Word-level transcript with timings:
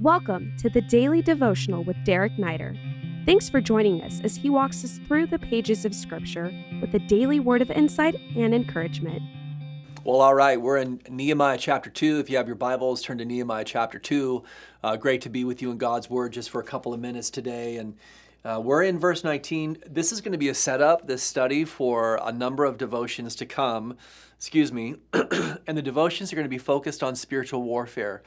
Welcome 0.00 0.52
to 0.58 0.70
the 0.70 0.80
Daily 0.80 1.22
Devotional 1.22 1.82
with 1.82 1.96
Derek 2.04 2.36
Neider. 2.36 2.78
Thanks 3.26 3.48
for 3.48 3.60
joining 3.60 4.00
us 4.00 4.20
as 4.22 4.36
he 4.36 4.48
walks 4.48 4.84
us 4.84 5.00
through 5.08 5.26
the 5.26 5.40
pages 5.40 5.84
of 5.84 5.92
Scripture 5.92 6.52
with 6.80 6.94
a 6.94 7.00
daily 7.00 7.40
word 7.40 7.62
of 7.62 7.70
insight 7.72 8.14
and 8.36 8.54
encouragement. 8.54 9.20
Well, 10.04 10.20
all 10.20 10.36
right, 10.36 10.60
we're 10.60 10.76
in 10.76 11.00
Nehemiah 11.10 11.58
chapter 11.58 11.90
2. 11.90 12.20
If 12.20 12.30
you 12.30 12.36
have 12.36 12.46
your 12.46 12.54
Bibles, 12.54 13.02
turn 13.02 13.18
to 13.18 13.24
Nehemiah 13.24 13.64
chapter 13.64 13.98
2. 13.98 14.44
Uh, 14.84 14.96
great 14.96 15.20
to 15.22 15.30
be 15.30 15.42
with 15.42 15.60
you 15.60 15.72
in 15.72 15.78
God's 15.78 16.08
Word 16.08 16.32
just 16.32 16.50
for 16.50 16.60
a 16.60 16.64
couple 16.64 16.94
of 16.94 17.00
minutes 17.00 17.28
today. 17.28 17.78
And 17.78 17.96
uh, 18.44 18.60
we're 18.62 18.84
in 18.84 19.00
verse 19.00 19.24
19. 19.24 19.78
This 19.84 20.12
is 20.12 20.20
going 20.20 20.30
to 20.30 20.38
be 20.38 20.48
a 20.48 20.54
setup, 20.54 21.08
this 21.08 21.24
study, 21.24 21.64
for 21.64 22.20
a 22.22 22.30
number 22.30 22.64
of 22.64 22.78
devotions 22.78 23.34
to 23.34 23.46
come. 23.46 23.96
Excuse 24.36 24.72
me. 24.72 24.94
and 25.12 25.76
the 25.76 25.82
devotions 25.82 26.32
are 26.32 26.36
going 26.36 26.44
to 26.44 26.48
be 26.48 26.56
focused 26.56 27.02
on 27.02 27.16
spiritual 27.16 27.64
warfare 27.64 28.22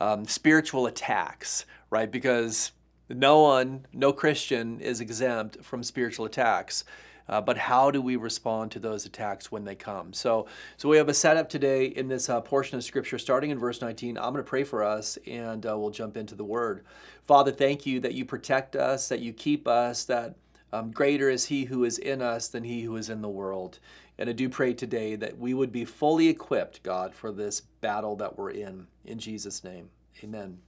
um, 0.00 0.26
spiritual 0.26 0.86
attacks, 0.86 1.64
right? 1.90 2.10
Because 2.10 2.72
no 3.08 3.40
one, 3.40 3.86
no 3.92 4.12
Christian 4.12 4.80
is 4.80 5.00
exempt 5.00 5.64
from 5.64 5.82
spiritual 5.82 6.26
attacks. 6.26 6.84
Uh, 7.28 7.40
but 7.40 7.58
how 7.58 7.90
do 7.90 8.00
we 8.00 8.14
respond 8.14 8.70
to 8.70 8.78
those 8.78 9.04
attacks 9.04 9.50
when 9.50 9.64
they 9.64 9.74
come? 9.74 10.12
So, 10.12 10.46
so 10.76 10.88
we 10.88 10.96
have 10.96 11.08
a 11.08 11.14
setup 11.14 11.48
today 11.48 11.86
in 11.86 12.08
this 12.08 12.28
uh, 12.28 12.40
portion 12.40 12.76
of 12.76 12.84
Scripture, 12.84 13.18
starting 13.18 13.50
in 13.50 13.58
verse 13.58 13.80
19. 13.80 14.16
I'm 14.16 14.32
going 14.32 14.36
to 14.36 14.48
pray 14.48 14.62
for 14.62 14.84
us, 14.84 15.18
and 15.26 15.66
uh, 15.66 15.76
we'll 15.76 15.90
jump 15.90 16.16
into 16.16 16.36
the 16.36 16.44
Word. 16.44 16.84
Father, 17.24 17.50
thank 17.50 17.84
you 17.84 17.98
that 18.00 18.14
you 18.14 18.24
protect 18.24 18.76
us, 18.76 19.08
that 19.08 19.20
you 19.20 19.32
keep 19.32 19.66
us, 19.66 20.04
that 20.04 20.36
um, 20.72 20.92
greater 20.92 21.28
is 21.28 21.46
He 21.46 21.64
who 21.64 21.84
is 21.84 21.98
in 21.98 22.22
us 22.22 22.48
than 22.48 22.62
He 22.62 22.82
who 22.82 22.96
is 22.96 23.10
in 23.10 23.22
the 23.22 23.28
world. 23.28 23.80
And 24.18 24.30
I 24.30 24.32
do 24.32 24.48
pray 24.48 24.72
today 24.72 25.14
that 25.16 25.38
we 25.38 25.52
would 25.52 25.72
be 25.72 25.84
fully 25.84 26.28
equipped, 26.28 26.82
God, 26.82 27.14
for 27.14 27.30
this 27.30 27.60
battle 27.60 28.16
that 28.16 28.38
we're 28.38 28.50
in. 28.50 28.86
In 29.04 29.18
Jesus' 29.18 29.62
name, 29.62 29.90
amen. 30.24 30.58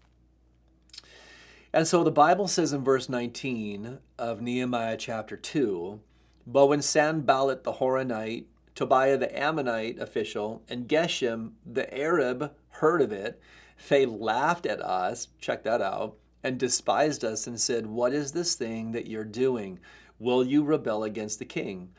And 1.72 1.86
so 1.86 2.02
the 2.02 2.10
Bible 2.10 2.48
says 2.48 2.72
in 2.72 2.82
verse 2.82 3.08
19 3.08 3.98
of 4.18 4.40
Nehemiah 4.40 4.96
chapter 4.96 5.36
2 5.36 6.00
But 6.46 6.66
when 6.66 6.82
Sanballat 6.82 7.64
the 7.64 7.74
Horonite, 7.74 8.44
Tobiah 8.74 9.18
the 9.18 9.38
Ammonite 9.38 9.98
official, 9.98 10.62
and 10.68 10.88
Geshem 10.88 11.52
the 11.66 11.92
Arab 11.96 12.52
heard 12.70 13.02
of 13.02 13.12
it, 13.12 13.40
they 13.88 14.06
laughed 14.06 14.66
at 14.66 14.80
us, 14.80 15.28
check 15.40 15.62
that 15.64 15.80
out, 15.80 16.16
and 16.42 16.58
despised 16.58 17.24
us 17.24 17.46
and 17.46 17.60
said, 17.60 17.86
What 17.86 18.12
is 18.12 18.32
this 18.32 18.54
thing 18.54 18.92
that 18.92 19.06
you're 19.06 19.24
doing? 19.24 19.78
Will 20.18 20.44
you 20.44 20.64
rebel 20.64 21.04
against 21.04 21.38
the 21.38 21.44
king? 21.44 21.90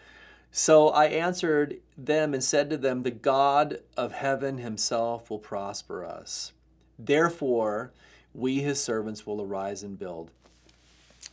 So 0.52 0.90
I 0.90 1.06
answered 1.06 1.80
them 1.98 2.34
and 2.34 2.44
said 2.44 2.70
to 2.70 2.78
them, 2.78 3.04
The 3.04 3.12
God 3.12 3.80
of 3.96 4.14
heaven 4.14 4.58
himself 4.58 5.30
will 5.30 5.40
prosper 5.40 6.04
us. 6.04 6.54
Therefore, 6.98 7.92
we 8.34 8.60
his 8.60 8.84
servants 8.84 9.26
will 9.26 9.42
arise 9.42 9.84
and 9.84 9.98
build. 9.98 10.32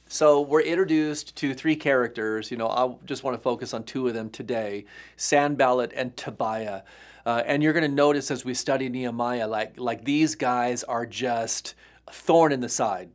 So 0.08 0.40
we're 0.40 0.60
introduced 0.60 1.34
to 1.36 1.54
three 1.54 1.76
characters. 1.76 2.50
You 2.50 2.56
know, 2.56 2.68
I 2.68 2.94
just 3.04 3.24
want 3.24 3.36
to 3.36 3.42
focus 3.42 3.74
on 3.74 3.84
two 3.84 4.06
of 4.06 4.14
them 4.14 4.30
today 4.30 4.84
Sanballat 5.16 5.92
and 5.94 6.16
Tobiah. 6.16 6.82
Uh, 7.24 7.42
and 7.44 7.60
you're 7.62 7.72
going 7.72 7.88
to 7.88 7.94
notice 7.94 8.30
as 8.30 8.44
we 8.44 8.54
study 8.54 8.88
Nehemiah, 8.88 9.48
like, 9.48 9.80
like 9.80 10.04
these 10.04 10.36
guys 10.36 10.84
are 10.84 11.04
just 11.04 11.74
a 12.06 12.12
thorn 12.12 12.52
in 12.52 12.60
the 12.60 12.68
side 12.68 13.10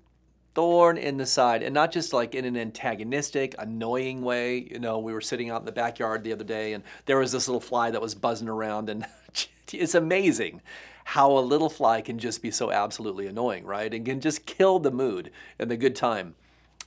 thorn 0.53 0.97
in 0.97 1.17
the 1.17 1.25
side 1.25 1.63
and 1.63 1.73
not 1.73 1.91
just 1.91 2.13
like 2.13 2.35
in 2.35 2.45
an 2.45 2.57
antagonistic 2.57 3.55
annoying 3.57 4.21
way. 4.21 4.67
You 4.69 4.79
know 4.79 4.99
we 4.99 5.13
were 5.13 5.21
sitting 5.21 5.49
out 5.49 5.61
in 5.61 5.65
the 5.65 5.71
backyard 5.71 6.23
the 6.23 6.33
other 6.33 6.43
day 6.43 6.73
and 6.73 6.83
there 7.05 7.17
was 7.17 7.31
this 7.31 7.47
little 7.47 7.61
fly 7.61 7.91
that 7.91 8.01
was 8.01 8.15
buzzing 8.15 8.49
around 8.49 8.89
and 8.89 9.05
it's 9.73 9.95
amazing 9.95 10.61
how 11.03 11.31
a 11.31 11.39
little 11.39 11.69
fly 11.69 12.01
can 12.01 12.19
just 12.19 12.41
be 12.41 12.51
so 12.51 12.71
absolutely 12.71 13.27
annoying 13.27 13.65
right? 13.65 13.93
And 13.93 14.05
can 14.05 14.21
just 14.21 14.45
kill 14.45 14.79
the 14.79 14.91
mood 14.91 15.31
and 15.57 15.71
the 15.71 15.77
good 15.77 15.95
time. 15.95 16.35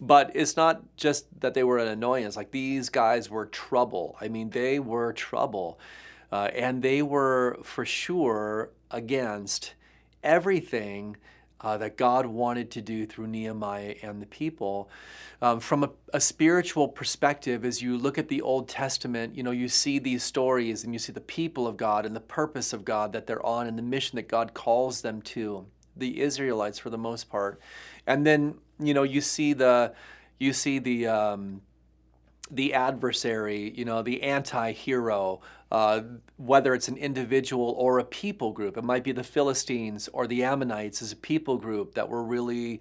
But 0.01 0.33
it's 0.35 0.57
not 0.57 0.83
just 0.97 1.27
that 1.41 1.55
they 1.55 1.63
were 1.63 1.79
an 1.79 1.89
annoyance 1.89 2.37
like 2.37 2.51
these 2.51 2.91
guys 2.91 3.31
were 3.31 3.47
trouble. 3.47 4.17
I 4.21 4.29
mean 4.29 4.51
they 4.51 4.79
were 4.79 5.13
trouble 5.13 5.79
uh, 6.31 6.51
and 6.55 6.83
they 6.83 7.01
were 7.01 7.59
for 7.63 7.87
sure 7.87 8.71
against 8.91 9.75
everything 10.23 11.17
uh, 11.65 11.79
that 11.79 11.97
God 11.97 12.27
wanted 12.27 12.71
to 12.73 12.83
do 12.83 13.07
through 13.07 13.27
Nehemiah 13.27 13.95
and 14.03 14.21
the 14.21 14.27
people. 14.27 14.91
Um, 15.41 15.61
from 15.61 15.83
a, 15.83 15.91
a, 16.13 16.21
spiritual 16.21 16.89
perspective, 16.89 17.65
as 17.65 17.81
you 17.81 17.97
look 17.97 18.19
at 18.19 18.29
the 18.29 18.43
Old 18.43 18.69
Testament, 18.69 19.35
you 19.35 19.43
know, 19.43 19.51
you 19.51 19.69
see 19.69 19.99
these 19.99 20.23
stories 20.23 20.85
and 20.85 20.93
you 20.93 20.99
see 20.99 21.13
the 21.13 21.21
people 21.23 21.67
of 21.67 21.79
God 21.79 22.05
and 22.05 22.15
the 22.15 22.21
purpose 22.21 22.75
of 22.75 22.85
God 22.85 23.15
that 23.15 23.27
they're 23.27 23.45
on 23.45 23.67
and 23.67 23.79
the 23.79 23.83
mission 23.83 24.17
that 24.17 24.29
God 24.29 24.53
calls 24.53 25.01
them 25.01 25.23
to, 25.23 25.67
the 25.97 26.21
Israelites 26.21 26.79
for 26.79 26.91
the 26.91 26.99
most 26.99 27.31
part. 27.31 27.59
And 28.07 28.27
then, 28.27 28.57
you 28.79 28.93
know, 28.93 29.03
you 29.03 29.23
see 29.23 29.55
the, 29.55 29.95
you 30.39 30.53
see 30.53 30.79
the, 30.79 31.07
um, 31.07 31.63
the 32.51 32.75
adversary, 32.75 33.73
you 33.75 33.87
know, 33.87 34.03
the 34.03 34.23
anti 34.23 34.73
hero, 34.73 35.41
uh, 35.75 36.03
whether 36.37 36.73
it's 36.73 36.87
an 36.87 36.97
individual 36.97 37.75
or 37.77 37.99
a 37.99 38.05
people 38.05 38.53
group. 38.53 38.77
It 38.77 38.85
might 38.85 39.03
be 39.03 39.11
the 39.11 39.25
Philistines 39.25 40.09
or 40.13 40.29
the 40.29 40.45
Ammonites 40.45 41.03
as 41.03 41.11
a 41.11 41.17
people 41.17 41.57
group 41.59 41.95
that 41.97 42.09
were 42.09 42.23
really 42.23 42.81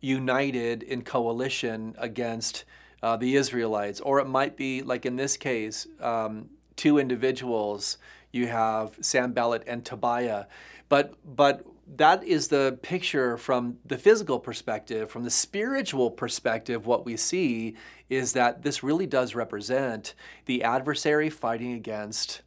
united 0.00 0.82
in 0.82 1.02
coalition 1.02 1.94
against 1.98 2.64
uh, 3.00 3.16
the 3.16 3.36
Israelites. 3.36 4.00
Or 4.00 4.18
it 4.18 4.26
might 4.26 4.56
be, 4.56 4.82
like 4.82 5.06
in 5.06 5.14
this 5.14 5.36
case, 5.36 5.86
um, 6.00 6.48
two 6.74 6.98
individuals. 6.98 7.98
You 8.32 8.48
have 8.48 8.96
Sanballat 9.00 9.62
and 9.68 9.84
Tobiah. 9.84 10.46
But, 10.88 11.14
but 11.24 11.64
that 11.96 12.24
is 12.24 12.48
the 12.48 12.78
picture 12.82 13.36
from 13.36 13.78
the 13.84 13.98
physical 13.98 14.38
perspective. 14.38 15.10
From 15.10 15.24
the 15.24 15.30
spiritual 15.30 16.10
perspective, 16.10 16.86
what 16.86 17.04
we 17.04 17.16
see 17.16 17.76
is 18.08 18.32
that 18.34 18.62
this 18.62 18.82
really 18.82 19.06
does 19.06 19.34
represent 19.34 20.14
the 20.46 20.62
adversary 20.62 21.28
fighting 21.28 21.72
against 21.72 22.42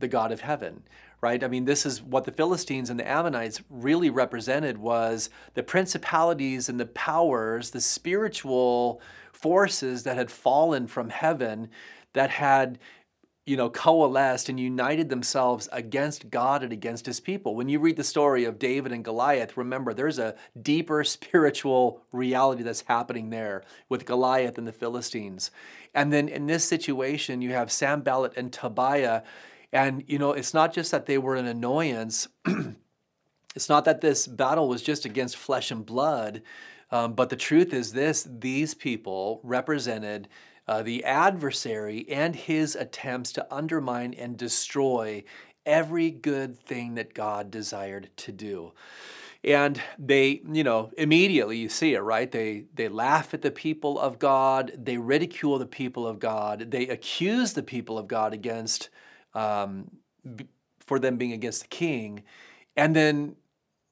the 0.00 0.08
God 0.08 0.32
of 0.32 0.40
heaven, 0.40 0.82
right? 1.20 1.42
I 1.42 1.48
mean, 1.48 1.64
this 1.64 1.86
is 1.86 2.02
what 2.02 2.24
the 2.24 2.32
Philistines 2.32 2.90
and 2.90 2.98
the 2.98 3.08
Ammonites 3.08 3.62
really 3.70 4.10
represented 4.10 4.78
was 4.78 5.30
the 5.54 5.62
principalities 5.62 6.68
and 6.68 6.80
the 6.80 6.86
powers, 6.86 7.70
the 7.70 7.80
spiritual 7.80 9.00
forces 9.32 10.02
that 10.02 10.16
had 10.16 10.30
fallen 10.30 10.86
from 10.86 11.08
heaven 11.08 11.68
that 12.12 12.30
had 12.30 12.78
you 13.44 13.56
know, 13.56 13.68
coalesced 13.68 14.48
and 14.48 14.60
united 14.60 15.08
themselves 15.08 15.68
against 15.72 16.30
God 16.30 16.62
and 16.62 16.72
against 16.72 17.06
his 17.06 17.18
people. 17.18 17.56
When 17.56 17.68
you 17.68 17.80
read 17.80 17.96
the 17.96 18.04
story 18.04 18.44
of 18.44 18.58
David 18.58 18.92
and 18.92 19.04
Goliath, 19.04 19.56
remember 19.56 19.92
there's 19.92 20.20
a 20.20 20.36
deeper 20.60 21.02
spiritual 21.04 22.02
reality 22.12 22.62
that's 22.62 22.82
happening 22.82 23.30
there 23.30 23.64
with 23.88 24.06
Goliath 24.06 24.58
and 24.58 24.66
the 24.66 24.72
Philistines. 24.72 25.50
And 25.92 26.12
then 26.12 26.28
in 26.28 26.46
this 26.46 26.64
situation, 26.64 27.42
you 27.42 27.52
have 27.52 27.72
Sanballat 27.72 28.34
and 28.36 28.52
Tobiah. 28.52 29.22
And, 29.72 30.04
you 30.06 30.18
know, 30.18 30.32
it's 30.32 30.54
not 30.54 30.72
just 30.72 30.92
that 30.92 31.06
they 31.06 31.18
were 31.18 31.34
an 31.34 31.46
annoyance, 31.46 32.28
it's 33.56 33.68
not 33.68 33.84
that 33.86 34.00
this 34.00 34.28
battle 34.28 34.68
was 34.68 34.82
just 34.82 35.04
against 35.04 35.36
flesh 35.36 35.70
and 35.72 35.84
blood. 35.84 36.42
Um, 36.92 37.14
but 37.14 37.30
the 37.30 37.36
truth 37.36 37.72
is 37.72 37.92
this 37.92 38.28
these 38.30 38.74
people 38.74 39.40
represented 39.42 40.28
uh, 40.72 40.82
the 40.82 41.04
adversary 41.04 42.06
and 42.08 42.34
his 42.34 42.74
attempts 42.74 43.30
to 43.30 43.54
undermine 43.54 44.14
and 44.14 44.38
destroy 44.38 45.22
every 45.66 46.10
good 46.10 46.58
thing 46.58 46.94
that 46.94 47.12
God 47.12 47.50
desired 47.50 48.08
to 48.16 48.32
do. 48.32 48.72
And 49.44 49.82
they, 49.98 50.40
you 50.50 50.64
know, 50.64 50.90
immediately 50.96 51.58
you 51.58 51.68
see 51.68 51.92
it, 51.92 52.00
right? 52.00 52.32
They 52.32 52.64
they 52.74 52.88
laugh 52.88 53.34
at 53.34 53.42
the 53.42 53.50
people 53.50 54.00
of 54.00 54.18
God, 54.18 54.72
they 54.78 54.96
ridicule 54.96 55.58
the 55.58 55.66
people 55.66 56.06
of 56.06 56.18
God, 56.18 56.70
they 56.70 56.88
accuse 56.88 57.52
the 57.52 57.62
people 57.62 57.98
of 57.98 58.08
God 58.08 58.32
against 58.32 58.88
um, 59.34 59.90
for 60.78 60.98
them 60.98 61.18
being 61.18 61.32
against 61.32 61.62
the 61.62 61.68
king, 61.68 62.22
and 62.78 62.96
then 62.96 63.36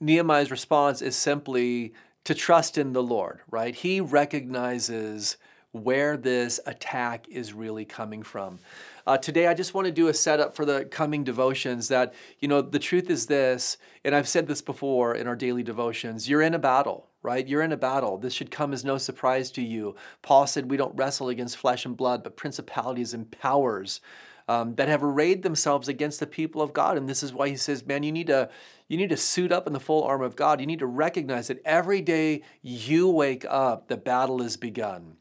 Nehemiah's 0.00 0.50
response 0.50 1.02
is 1.02 1.14
simply 1.14 1.92
to 2.24 2.34
trust 2.34 2.78
in 2.78 2.94
the 2.94 3.02
Lord, 3.02 3.40
right? 3.50 3.74
He 3.74 4.00
recognizes 4.00 5.36
where 5.72 6.16
this 6.16 6.58
attack 6.66 7.28
is 7.28 7.52
really 7.52 7.84
coming 7.84 8.22
from. 8.22 8.58
Uh, 9.06 9.16
today, 9.16 9.46
I 9.46 9.54
just 9.54 9.72
want 9.72 9.86
to 9.86 9.92
do 9.92 10.08
a 10.08 10.14
setup 10.14 10.54
for 10.54 10.64
the 10.64 10.84
coming 10.84 11.24
devotions 11.24 11.88
that, 11.88 12.12
you 12.38 12.48
know, 12.48 12.60
the 12.60 12.78
truth 12.78 13.08
is 13.08 13.26
this, 13.26 13.78
and 14.04 14.14
I've 14.14 14.28
said 14.28 14.46
this 14.46 14.62
before 14.62 15.14
in 15.14 15.26
our 15.26 15.36
daily 15.36 15.62
devotions 15.62 16.28
you're 16.28 16.42
in 16.42 16.54
a 16.54 16.58
battle, 16.58 17.08
right? 17.22 17.46
You're 17.46 17.62
in 17.62 17.72
a 17.72 17.76
battle. 17.76 18.18
This 18.18 18.34
should 18.34 18.50
come 18.50 18.72
as 18.72 18.84
no 18.84 18.98
surprise 18.98 19.50
to 19.52 19.62
you. 19.62 19.94
Paul 20.22 20.46
said, 20.46 20.70
We 20.70 20.76
don't 20.76 20.96
wrestle 20.96 21.28
against 21.28 21.56
flesh 21.56 21.86
and 21.86 21.96
blood, 21.96 22.22
but 22.22 22.36
principalities 22.36 23.14
and 23.14 23.30
powers. 23.30 24.00
Um, 24.48 24.74
that 24.74 24.88
have 24.88 25.04
arrayed 25.04 25.44
themselves 25.44 25.86
against 25.86 26.18
the 26.18 26.26
people 26.26 26.60
of 26.60 26.72
God. 26.72 26.96
And 26.96 27.08
this 27.08 27.22
is 27.22 27.32
why 27.32 27.50
he 27.50 27.56
says, 27.56 27.86
man, 27.86 28.02
you 28.02 28.10
need 28.10 28.26
to 28.26 28.50
you 28.88 28.96
need 28.96 29.10
to 29.10 29.16
suit 29.16 29.52
up 29.52 29.68
in 29.68 29.72
the 29.72 29.78
full 29.78 30.02
armor 30.02 30.24
of 30.24 30.34
God. 30.34 30.60
You 30.60 30.66
need 30.66 30.80
to 30.80 30.86
recognize 30.86 31.46
that 31.46 31.62
every 31.64 32.00
day 32.00 32.42
you 32.60 33.08
wake 33.08 33.46
up, 33.48 33.86
the 33.86 33.96
battle 33.96 34.42
is 34.42 34.56
begun. 34.56 35.18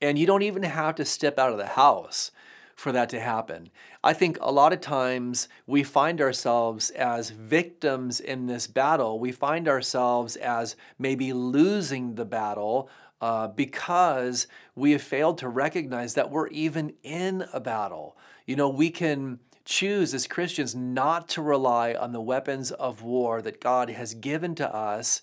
And 0.00 0.18
you 0.18 0.26
don't 0.26 0.42
even 0.42 0.62
have 0.62 0.94
to 0.96 1.04
step 1.04 1.38
out 1.38 1.52
of 1.52 1.58
the 1.58 1.66
house 1.66 2.30
for 2.74 2.92
that 2.92 3.10
to 3.10 3.20
happen. 3.20 3.68
I 4.02 4.14
think 4.14 4.38
a 4.40 4.50
lot 4.50 4.72
of 4.72 4.80
times 4.80 5.48
we 5.66 5.82
find 5.82 6.20
ourselves 6.20 6.88
as 6.90 7.30
victims 7.30 8.20
in 8.20 8.46
this 8.46 8.66
battle. 8.66 9.20
We 9.20 9.32
find 9.32 9.68
ourselves 9.68 10.36
as 10.36 10.76
maybe 10.98 11.34
losing 11.34 12.14
the 12.14 12.24
battle 12.24 12.88
uh, 13.20 13.48
because 13.48 14.46
we 14.74 14.92
have 14.92 15.02
failed 15.02 15.36
to 15.38 15.48
recognize 15.48 16.14
that 16.14 16.30
we're 16.30 16.48
even 16.48 16.94
in 17.02 17.44
a 17.52 17.60
battle. 17.60 18.16
You 18.46 18.56
know, 18.56 18.70
we 18.70 18.90
can 18.90 19.40
choose 19.66 20.14
as 20.14 20.26
Christians 20.26 20.74
not 20.74 21.28
to 21.28 21.42
rely 21.42 21.92
on 21.92 22.12
the 22.12 22.20
weapons 22.20 22.70
of 22.72 23.02
war 23.02 23.42
that 23.42 23.60
God 23.60 23.90
has 23.90 24.14
given 24.14 24.54
to 24.54 24.74
us 24.74 25.20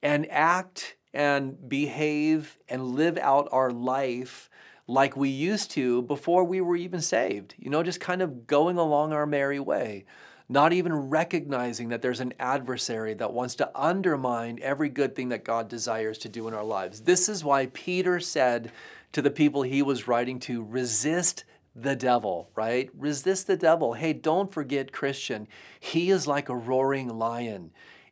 and 0.00 0.30
act 0.30 0.94
and 1.12 1.68
behave 1.68 2.58
and 2.68 2.94
live 2.94 3.18
out 3.18 3.48
our 3.52 3.70
life 3.70 4.48
like 4.86 5.16
we 5.16 5.28
used 5.28 5.70
to 5.72 6.02
before 6.02 6.44
we 6.44 6.60
were 6.60 6.76
even 6.76 7.00
saved. 7.00 7.54
You 7.58 7.70
know, 7.70 7.82
just 7.82 8.00
kind 8.00 8.22
of 8.22 8.46
going 8.46 8.76
along 8.76 9.12
our 9.12 9.26
merry 9.26 9.60
way, 9.60 10.04
not 10.48 10.72
even 10.72 10.92
recognizing 10.92 11.88
that 11.90 12.02
there's 12.02 12.20
an 12.20 12.34
adversary 12.38 13.14
that 13.14 13.32
wants 13.32 13.54
to 13.56 13.70
undermine 13.74 14.58
every 14.62 14.88
good 14.88 15.14
thing 15.14 15.28
that 15.28 15.44
God 15.44 15.68
desires 15.68 16.18
to 16.18 16.28
do 16.28 16.48
in 16.48 16.54
our 16.54 16.64
lives. 16.64 17.02
This 17.02 17.28
is 17.28 17.44
why 17.44 17.66
Peter 17.66 18.18
said 18.18 18.72
to 19.12 19.22
the 19.22 19.30
people 19.30 19.62
he 19.62 19.82
was 19.82 20.08
writing 20.08 20.40
to 20.40 20.64
resist 20.64 21.44
the 21.76 21.94
devil, 21.94 22.50
right? 22.56 22.90
Resist 22.96 23.46
the 23.46 23.56
devil. 23.56 23.92
Hey, 23.94 24.12
don't 24.12 24.52
forget, 24.52 24.92
Christian, 24.92 25.46
he 25.78 26.10
is 26.10 26.26
like 26.26 26.48
a 26.48 26.56
roaring 26.56 27.08
lion 27.08 27.70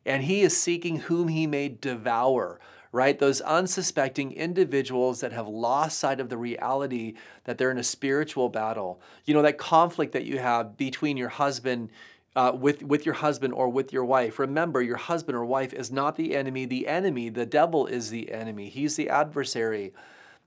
and 0.09 0.23
he 0.23 0.41
is 0.41 0.56
seeking 0.56 0.97
whom 0.97 1.29
he 1.29 1.47
may 1.47 1.69
devour, 1.69 2.59
right? 2.99 3.17
Those 3.17 3.41
unsuspecting 3.43 4.33
individuals 4.33 5.21
that 5.21 5.33
have 5.33 5.47
lost 5.47 6.00
sight 6.00 6.19
of 6.19 6.31
the 6.31 6.37
reality 6.37 7.15
that 7.45 7.56
they're 7.56 7.71
in 7.71 7.79
a 7.79 7.85
spiritual 7.85 8.49
battle. 8.49 9.00
You 9.25 9.35
know, 9.35 9.43
that 9.43 9.56
conflict 9.56 10.12
that 10.15 10.25
you 10.25 10.41
have 10.41 10.77
between 10.77 11.17
your 11.17 11.29
husband. 11.29 11.91
Uh, 12.37 12.53
with 12.53 12.85
with 12.85 13.05
your 13.05 13.15
husband 13.15 13.53
or 13.53 13.69
with 13.69 13.93
your 13.93 14.05
wife. 14.05 14.39
Remember, 14.39 14.81
your 14.81 14.99
husband 14.99 15.37
or 15.37 15.45
wife 15.45 15.73
is 15.73 15.91
not 15.91 16.15
the 16.15 16.37
enemy. 16.37 16.67
The 16.67 16.87
enemy, 16.87 17.31
the 17.31 17.47
devil, 17.47 17.87
is 17.87 18.11
the 18.11 18.31
enemy. 18.31 18.69
He's 18.69 18.95
the 18.95 19.09
adversary 19.09 19.93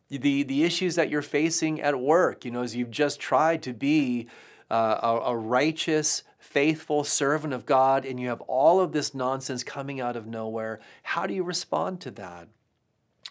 the 0.09 0.43
the 0.43 0.63
issues 0.63 0.95
that 0.95 1.09
you're 1.09 1.21
facing 1.21 1.81
at 1.81 1.99
work 1.99 2.43
you 2.43 2.51
know 2.51 2.61
as 2.61 2.75
you've 2.75 2.91
just 2.91 3.19
tried 3.19 3.63
to 3.63 3.71
be 3.73 4.27
uh, 4.71 4.99
a, 5.03 5.31
a, 5.31 5.37
righteous 5.37 6.23
faithful 6.39 7.03
servant 7.03 7.53
of 7.53 7.65
god 7.65 8.05
and 8.05 8.19
you 8.19 8.29
have 8.29 8.41
all 8.41 8.79
of 8.79 8.91
this 8.91 9.13
nonsense 9.13 9.63
coming 9.63 9.99
out 9.99 10.15
of 10.15 10.25
nowhere 10.25 10.79
how 11.03 11.27
do 11.27 11.33
you 11.33 11.43
respond 11.43 11.99
to 12.01 12.09
that 12.09 12.47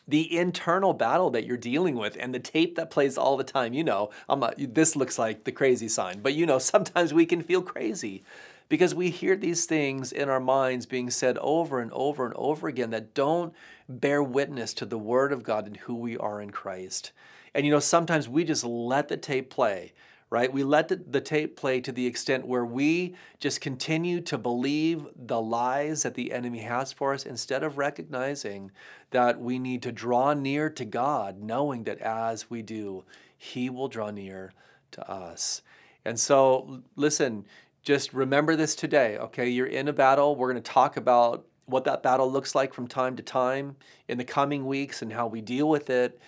the 0.06 0.36
internal 0.36 0.92
battle 0.92 1.30
that 1.30 1.46
you're 1.46 1.56
dealing 1.56 1.94
with 1.94 2.16
and 2.18 2.34
the 2.34 2.38
tape 2.38 2.76
that 2.76 2.90
plays 2.90 3.16
all 3.16 3.36
the 3.36 3.44
time 3.44 3.72
you 3.72 3.82
know 3.82 4.10
I'm 4.28 4.42
a, 4.42 4.52
this 4.56 4.94
looks 4.94 5.18
like 5.18 5.44
the 5.44 5.52
crazy 5.52 5.88
sign 5.88 6.20
but 6.20 6.34
you 6.34 6.46
know 6.46 6.58
sometimes 6.60 7.12
we 7.14 7.26
can 7.26 7.42
feel 7.42 7.62
crazy 7.62 8.22
because 8.70 8.94
we 8.94 9.10
hear 9.10 9.36
these 9.36 9.66
things 9.66 10.12
in 10.12 10.30
our 10.30 10.40
minds 10.40 10.86
being 10.86 11.10
said 11.10 11.36
over 11.38 11.80
and 11.80 11.92
over 11.92 12.24
and 12.24 12.34
over 12.36 12.68
again 12.68 12.90
that 12.90 13.12
don't 13.12 13.52
bear 13.88 14.22
witness 14.22 14.72
to 14.74 14.86
the 14.86 14.96
Word 14.96 15.32
of 15.32 15.42
God 15.42 15.66
and 15.66 15.76
who 15.76 15.96
we 15.96 16.16
are 16.16 16.40
in 16.40 16.50
Christ. 16.50 17.10
And 17.52 17.66
you 17.66 17.72
know, 17.72 17.80
sometimes 17.80 18.28
we 18.28 18.44
just 18.44 18.64
let 18.64 19.08
the 19.08 19.16
tape 19.16 19.50
play, 19.50 19.92
right? 20.30 20.52
We 20.52 20.62
let 20.62 20.88
the, 20.88 20.96
the 20.96 21.20
tape 21.20 21.56
play 21.56 21.80
to 21.80 21.90
the 21.90 22.06
extent 22.06 22.46
where 22.46 22.64
we 22.64 23.16
just 23.40 23.60
continue 23.60 24.20
to 24.22 24.38
believe 24.38 25.06
the 25.16 25.40
lies 25.40 26.04
that 26.04 26.14
the 26.14 26.32
enemy 26.32 26.60
has 26.60 26.92
for 26.92 27.12
us 27.12 27.26
instead 27.26 27.64
of 27.64 27.78
recognizing 27.78 28.70
that 29.10 29.40
we 29.40 29.58
need 29.58 29.82
to 29.82 29.92
draw 29.92 30.32
near 30.32 30.70
to 30.70 30.84
God, 30.84 31.40
knowing 31.40 31.82
that 31.84 31.98
as 31.98 32.48
we 32.48 32.62
do, 32.62 33.04
He 33.36 33.68
will 33.68 33.88
draw 33.88 34.10
near 34.10 34.52
to 34.92 35.10
us. 35.10 35.62
And 36.04 36.18
so, 36.18 36.82
listen, 36.94 37.44
just 37.82 38.12
remember 38.12 38.54
this 38.54 38.76
today, 38.76 39.18
okay? 39.18 39.48
You're 39.48 39.66
in 39.66 39.88
a 39.88 39.92
battle. 39.92 40.36
We're 40.36 40.52
going 40.52 40.62
to 40.62 40.70
talk 40.70 40.96
about 40.96 41.46
what 41.66 41.84
that 41.84 42.02
battle 42.02 42.30
looks 42.30 42.54
like 42.54 42.72
from 42.72 42.86
time 42.86 43.16
to 43.16 43.22
time 43.22 43.76
in 44.08 44.18
the 44.18 44.24
coming 44.24 44.66
weeks 44.66 45.02
and 45.02 45.12
how 45.12 45.26
we 45.26 45.40
deal 45.40 45.68
with 45.68 45.90
it. 45.90 46.20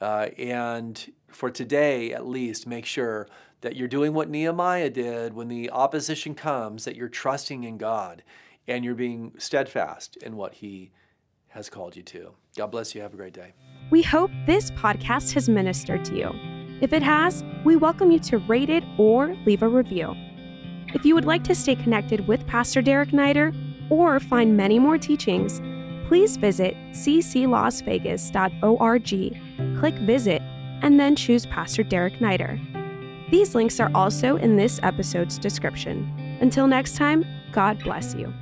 Uh, 0.00 0.28
and 0.38 1.12
for 1.28 1.50
today, 1.50 2.12
at 2.12 2.26
least, 2.26 2.66
make 2.66 2.86
sure 2.86 3.28
that 3.60 3.76
you're 3.76 3.88
doing 3.88 4.14
what 4.14 4.30
Nehemiah 4.30 4.90
did 4.90 5.34
when 5.34 5.48
the 5.48 5.70
opposition 5.70 6.34
comes, 6.34 6.84
that 6.84 6.96
you're 6.96 7.08
trusting 7.08 7.64
in 7.64 7.78
God 7.78 8.22
and 8.66 8.84
you're 8.84 8.94
being 8.94 9.32
steadfast 9.38 10.16
in 10.18 10.36
what 10.36 10.54
He 10.54 10.90
has 11.48 11.68
called 11.68 11.96
you 11.96 12.02
to. 12.04 12.34
God 12.56 12.68
bless 12.68 12.94
you. 12.94 13.02
Have 13.02 13.14
a 13.14 13.16
great 13.16 13.34
day. 13.34 13.52
We 13.90 14.02
hope 14.02 14.30
this 14.46 14.70
podcast 14.72 15.32
has 15.34 15.48
ministered 15.48 16.04
to 16.06 16.16
you. 16.16 16.30
If 16.80 16.92
it 16.92 17.02
has, 17.02 17.44
we 17.64 17.76
welcome 17.76 18.10
you 18.10 18.18
to 18.20 18.38
rate 18.38 18.70
it 18.70 18.84
or 18.98 19.36
leave 19.44 19.62
a 19.62 19.68
review. 19.68 20.14
If 20.94 21.04
you 21.04 21.14
would 21.14 21.24
like 21.24 21.44
to 21.44 21.54
stay 21.54 21.74
connected 21.74 22.26
with 22.26 22.46
Pastor 22.46 22.82
Derek 22.82 23.10
Neider 23.10 23.54
or 23.90 24.20
find 24.20 24.56
many 24.56 24.78
more 24.78 24.98
teachings, 24.98 25.60
please 26.08 26.36
visit 26.36 26.74
cclasvegas.org, 26.92 29.78
click 29.78 29.94
Visit, 29.94 30.42
and 30.82 30.98
then 30.98 31.14
choose 31.14 31.46
Pastor 31.46 31.82
Derek 31.82 32.14
Neider. 32.14 32.69
These 33.30 33.54
links 33.54 33.78
are 33.78 33.90
also 33.94 34.36
in 34.36 34.56
this 34.56 34.80
episode's 34.82 35.38
description. 35.38 36.12
Until 36.40 36.66
next 36.66 36.96
time, 36.96 37.24
God 37.52 37.82
bless 37.82 38.14
you. 38.14 38.32